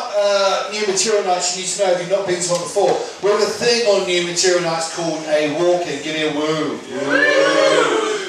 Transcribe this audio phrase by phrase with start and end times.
[0.00, 2.62] about uh, new material nights you need to know if you've not been to one
[2.64, 2.94] before.
[3.22, 6.02] We have a thing on new material nights called a walk-in.
[6.02, 6.80] Give me a woo.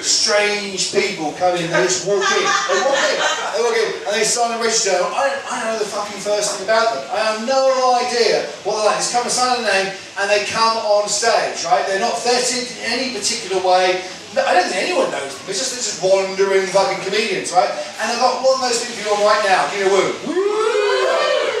[0.00, 2.46] Strange people come in, they just walk in.
[2.46, 4.94] They walk in, they walk in, and they sign a register.
[4.94, 7.04] I don't, I know the fucking first thing about them.
[7.10, 9.02] I have no idea what they're like.
[9.02, 9.90] Just come and sign a name,
[10.22, 11.84] and they come on stage, right?
[11.86, 14.06] They're not vetted in any particular way.
[14.38, 15.50] I don't think anyone knows them.
[15.50, 17.68] It's just, it's just wandering fucking comedians, right?
[17.98, 19.66] And I've got one of those people on right now.
[19.74, 20.14] Give me a woo.
[20.30, 20.57] Woo!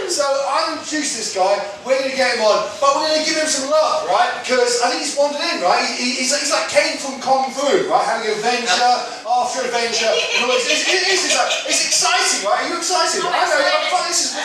[0.08, 1.60] So I introduced this guy.
[1.84, 4.40] We're going to get him on, but we're going to give him some love, right?
[4.40, 5.84] Because I think he's wandered in, right?
[5.84, 8.04] He, he's, he's like Caine from Kung Fu, right?
[8.08, 8.94] Having adventure
[9.28, 10.08] after adventure.
[10.08, 10.64] And all this.
[10.64, 12.64] It's, it is, it's, like, it's exciting, right?
[12.64, 13.20] Are you excited?
[13.20, 13.60] I'm I know.
[13.60, 14.08] I'm fine.
[14.08, 14.40] This is.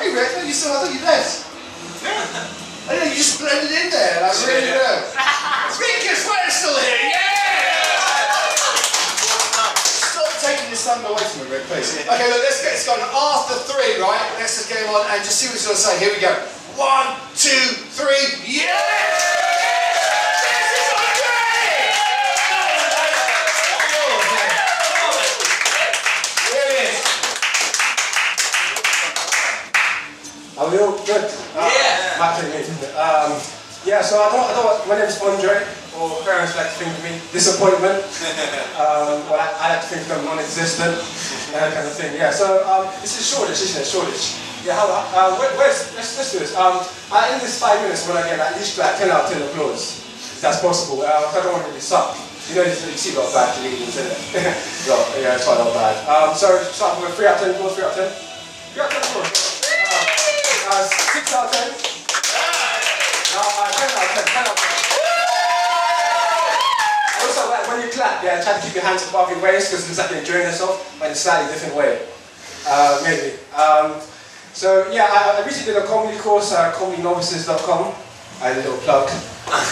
[0.00, 0.72] Hey, Rick, no, you still.
[0.72, 1.44] I thought you left.
[2.88, 5.11] I know you just blended in there, like really well.
[11.92, 13.00] Okay, look, let's get this going.
[13.04, 14.20] After three, right?
[14.38, 15.98] Let's just get him on and just see what he's going to say.
[16.00, 16.32] Here we go.
[16.80, 18.80] One, two, three, yeah!
[20.40, 21.36] This is Andre!
[26.48, 26.96] Brilliant.
[30.56, 31.28] Are we all good?
[31.28, 32.16] Yeah.
[32.18, 32.60] Matt and me.
[32.96, 33.36] Um,
[33.84, 35.66] yeah, so I don't, I don't, my name's Andre,
[35.98, 38.00] or parents like to think of me disappointment.
[38.80, 40.96] um, well, I, I like to think of them non-existent,
[41.52, 42.16] that kind of thing.
[42.16, 43.86] Yeah, so um, this is Shoreditch, isn't it?
[43.86, 44.40] Shoreditch.
[44.64, 46.54] Yeah, how, uh, where, where's, let's, let's do this.
[46.54, 49.34] Um, uh, in this five minutes, when I get at least like 10 out of
[49.34, 49.98] 10 applause,
[50.38, 51.02] if that's possible.
[51.02, 52.14] Uh, I don't want to really suck.
[52.48, 54.54] You know, you see a lot of bad comedians, isn't it?
[54.86, 55.98] so, yeah, it's quite a lot bad.
[56.06, 58.10] Um, so, start with 3 out of 10 applause, 3 out of 10.
[58.74, 59.62] 3 out of 10 applause.
[59.66, 61.74] Uh, uh, 6 out of 10.
[63.34, 64.71] No, uh, 10 out of 10, 10 out of 10.
[67.92, 70.20] Clap, yeah, try to keep your hands above your waist because it looks like you're
[70.20, 72.00] enjoying yourself, but in a slightly different way.
[72.66, 73.36] Uh, maybe.
[73.54, 74.00] Um,
[74.52, 77.94] so, yeah, I, I recently did a comedy course at comedynovices.com.
[78.40, 79.08] I had a little plug.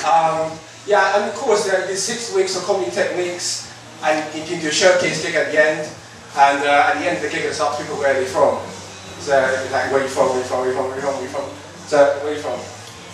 [0.04, 0.52] Um,
[0.86, 3.72] yeah, and of course, there are six weeks of comedy techniques,
[4.02, 5.88] and you can do a showcase gig at the end.
[6.36, 8.62] And uh, at the end of the gig, it's up people where they're from.
[9.20, 9.36] So,
[9.72, 11.28] like, where you from, where you from, where you from, where you from, where you
[11.28, 11.46] from.
[11.86, 12.58] So, where you from?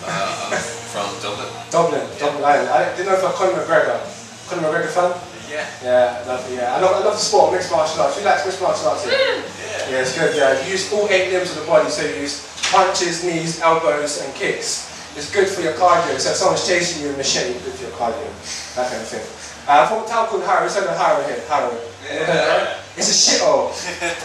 [0.04, 0.56] Uh,
[0.92, 1.48] from Dublin.
[1.70, 2.68] Dublin, Dublin Island.
[2.68, 4.25] I didn't know if I Conor McGregor.
[4.48, 5.12] Conor McGregor fan?
[5.50, 5.66] Yeah.
[5.82, 6.74] Yeah, love yeah.
[6.74, 8.18] I love, I love the sport, mixed martial arts.
[8.18, 9.12] Who likes mixed martial arts here?
[9.14, 9.90] Yeah.
[9.90, 10.34] Yeah, it's good.
[10.36, 14.22] Yeah, you use all eight limbs of the body, so you use punches, knees, elbows,
[14.22, 14.90] and kicks.
[15.16, 16.18] It's good for your cardio.
[16.18, 18.26] So if someone's chasing you with a machete, good for your cardio.
[18.74, 19.24] That kind of thing.
[19.68, 21.40] Uh, from a town called Harrow, it's like Harrow here.
[21.48, 21.74] Harrow.
[22.04, 22.78] Yeah.
[22.96, 23.70] It's a shithole.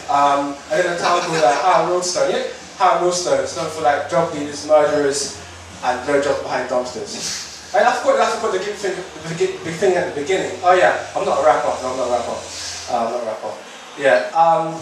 [0.10, 2.32] Um, and then a town called uh, Harrow Wealdstone.
[2.32, 2.44] Yeah,
[2.78, 3.44] Harrow Wealdstone.
[3.44, 5.42] It's known for like drug dealers, murderers,
[5.84, 7.51] and blowjobs behind dumpsters.
[7.72, 10.60] And I forgot, I forgot the big thing, the big thing at the beginning.
[10.60, 11.72] Oh yeah, I'm not a rapper.
[11.80, 12.36] No, I'm not a rapper.
[12.36, 13.54] Uh, I'm not a rapper.
[13.96, 14.28] Yeah.
[14.36, 14.76] Um,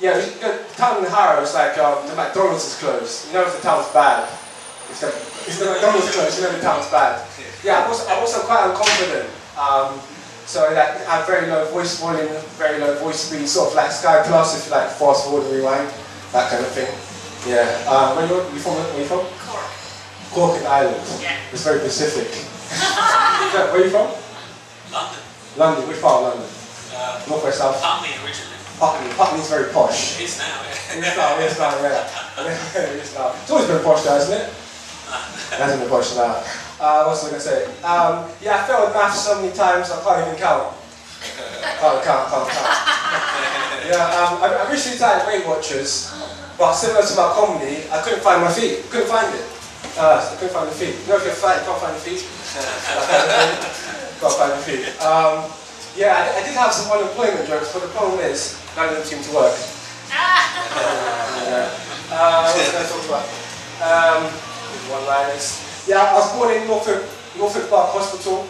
[0.00, 3.28] yeah, the town in Harrow is like um, the McDonald's is closed.
[3.28, 4.24] You know if the town's bad.
[4.88, 5.12] If the,
[5.44, 7.20] if the McDonald's closed, you know the town's bad.
[7.62, 9.28] Yeah, I'm also, I'm also quite unconfident.
[9.60, 10.00] Um,
[10.48, 13.92] so like, I have very low voice volume, very low voice speed, sort of like
[13.92, 15.92] Sky Plus if you like fast forward and rewind,
[16.32, 16.88] that kind of thing.
[17.44, 17.68] Yeah.
[17.84, 18.80] Um, where you, you from?
[18.80, 19.28] Where you from?
[20.30, 21.02] Cork Island.
[21.20, 21.36] Yeah.
[21.52, 22.30] It's very Pacific.
[23.74, 24.14] Where are you from?
[24.92, 25.22] London.
[25.56, 25.88] London.
[25.88, 26.48] Which part of London?
[26.94, 27.82] Uh, North West South?
[27.82, 28.58] Putney originally.
[28.78, 29.10] Putney.
[29.14, 30.20] Putney's very posh.
[30.20, 31.02] It is now, yeah.
[31.02, 32.06] It's now, it's now, yeah.
[32.94, 33.34] it's now.
[33.42, 34.46] It's always been posh, though, hasn't it?
[34.46, 36.38] It hasn't been posh now.
[36.78, 37.64] Uh, what was I going to say?
[37.82, 40.74] Um, yeah, I failed maths so many times I can't even count.
[41.80, 42.78] Can't count, can't count.
[43.88, 46.12] Yeah, um, I, I recently started Weight Watchers,
[46.56, 48.88] but similar to my comedy, I couldn't find my feet.
[48.90, 49.44] Couldn't find it.
[49.98, 50.94] Uh, I couldn't find the feet.
[51.02, 52.22] You know, if you're fat, you can't find the feet.
[54.20, 54.84] can't find the feet.
[55.02, 55.50] Um,
[55.96, 59.04] yeah, I, I did have some unemployment jokes, but the problem is, none of them
[59.04, 59.56] seem to work.
[60.10, 61.70] Yeah.
[62.10, 63.26] Uh, what was I talk about?
[63.80, 64.22] Um,
[64.90, 65.62] one liners.
[65.86, 67.02] Yeah, I was born in Northwick,
[67.38, 68.46] Northwick Park Hospital.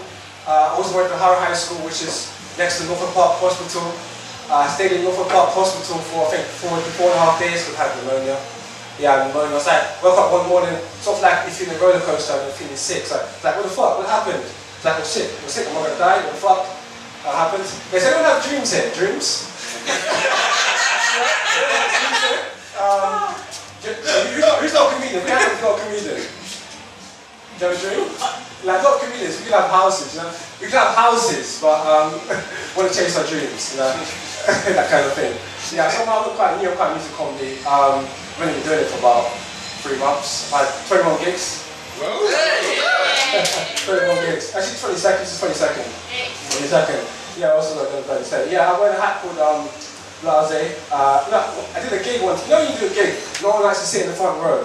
[0.49, 3.85] Uh, I also went to Harrow High School, which is next to Northwick Park Hospital.
[4.51, 7.39] Uh, I stayed in Northwick Park Hospital for I think four four and a half
[7.39, 8.37] days because I had pneumonia.
[9.01, 9.51] Yeah, pneumonia.
[9.51, 12.05] I was like, woke up one morning, sort of like if you're in a roller
[12.05, 13.09] coaster and you're feeling sick.
[13.09, 13.97] So like, what the fuck?
[13.97, 14.45] What happened?
[14.45, 15.33] It's like, I'm sick.
[15.41, 15.67] I'm sick.
[15.69, 16.21] Am I gonna die?
[16.21, 16.61] What the fuck?
[17.25, 17.65] What happened?
[17.65, 18.93] Does anyone have dreams here?
[18.93, 19.49] Dreams?
[22.81, 23.35] Um,
[23.85, 25.21] who's not, who's not a comedian?
[25.21, 26.17] Who's not a comedian?
[26.17, 28.09] Do you have a dream?
[28.65, 30.33] Like, not comedians, we can have houses, you know?
[30.61, 32.13] We can have houses, but um,
[32.77, 33.93] want to chase our dreams, you know?
[34.73, 35.37] that kind of thing.
[35.77, 37.61] Yeah, so I'm quite new, I'm quite new to comedy.
[37.69, 38.09] Um,
[38.41, 39.29] I've only been doing it for about
[39.85, 40.49] three months.
[40.49, 41.61] I've had 21 gigs.
[42.01, 44.57] 21 gigs.
[44.57, 45.85] Actually, 20 seconds is 20 seconds.
[46.57, 47.05] 20 second.
[47.37, 48.49] Yeah, I also not going to say.
[48.49, 49.69] Yeah, I went a hat called um,
[50.25, 50.73] blase.
[50.89, 52.41] Uh, no, I did a gig once.
[52.49, 53.13] You know when you do a gig,
[53.45, 54.65] no one likes to sit in the front row.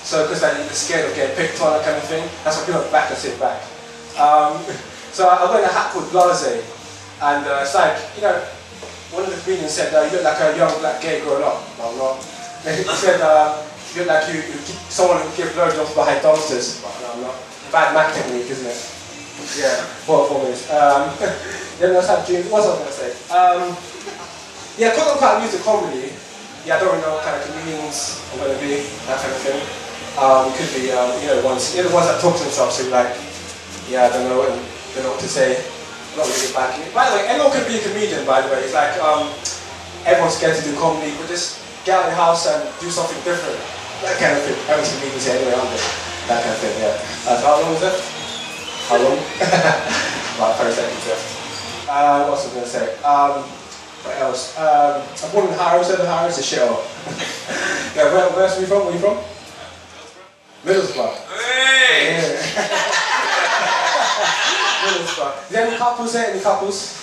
[0.00, 2.24] So, because like, you're scared of getting picked on, that kind of thing.
[2.40, 3.60] That's why people at the back and sit back.
[4.16, 4.64] Um,
[5.12, 6.64] so I went in a hat called Blase.
[7.20, 8.40] And uh, it's like, you know,
[9.12, 11.60] one of the comedians said, uh, you look like a young black gay growing up.
[11.76, 12.39] No, I'm not.
[12.60, 13.64] He said, uh,
[13.94, 16.22] you look like you, you keep, someone who give blowjobs behind.
[16.22, 17.34] No, I'm not.
[17.72, 18.78] Bad Mac technique, isn't it?
[19.56, 20.68] Yeah, four, four minutes.
[20.68, 21.08] Um,
[21.80, 22.44] then let's have June.
[22.52, 23.10] What was I going to say?
[23.32, 23.60] Um,
[24.76, 26.12] yeah, because I'm quite new to comedy,
[26.68, 29.32] yeah, I don't really know what kind of comedians I'm going to be, that kind
[29.32, 29.60] of thing.
[30.20, 32.76] Um, could be, um, you know, ones, you know, the ones that talk to themselves,
[32.76, 33.16] so you're like,
[33.88, 34.60] yeah, I don't know, and
[34.92, 35.56] don't know what to say.
[36.18, 36.76] Not really back.
[36.92, 38.60] By the way, anyone could be a comedian, by the way.
[38.66, 39.30] It's like, um,
[40.04, 43.16] everyone's scared to do comedy, but just get out of your house and do something
[43.24, 43.56] different.
[44.04, 44.56] That kind of thing.
[44.68, 45.80] Everyone's comedians here anyway, aren't they?
[46.28, 46.96] That kind of thing, yeah.
[47.28, 47.96] Uh, so how long is it?
[48.88, 49.16] How long?
[50.36, 51.24] About 30 seconds left.
[51.88, 52.86] Uh, what else was I going to say?
[53.04, 53.44] Um,
[54.04, 54.56] what else?
[54.56, 56.80] Um, I'm born in Harrow, so the Harrow is a shithole.
[57.96, 58.84] yeah, where, where's we from?
[58.88, 59.18] Where are you from?
[60.64, 61.14] Middlesbrough.
[61.36, 62.16] Hey!
[62.16, 62.40] Yeah.
[64.84, 65.34] Middlesbrough.
[65.44, 66.30] Is there any couples there?
[66.30, 66.96] Any couples?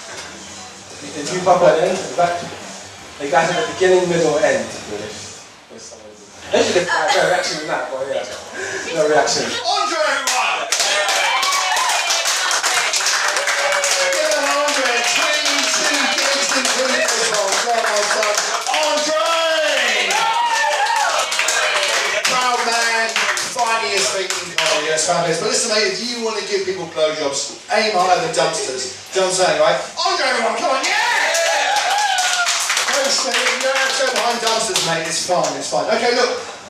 [1.14, 2.34] The two couple at the end, at the back?
[3.18, 4.62] You guys at the beginning, middle, end.
[4.94, 5.10] Really.
[6.54, 8.22] Actually, there's no reaction in that, but yeah.
[8.94, 9.50] No reaction.
[9.58, 10.06] Andre!
[14.14, 17.58] Give it 122 gigs in Christmas rolls.
[17.66, 18.38] Well done,
[18.86, 20.14] Andre!
[22.22, 23.10] Proud man,
[24.14, 24.94] feet in comedy.
[24.94, 25.42] That's fabulous.
[25.42, 28.94] But listen, mate, if you want to give people blowjobs, aim higher than dumpsters.
[29.10, 29.82] Do you know I'm saying, right?
[30.06, 31.07] Andre, everyone, come on, yeah!
[33.28, 35.08] No, to go behind dumpsters, mate.
[35.08, 35.86] It's fine, it's fine.
[35.96, 36.57] Okay, look,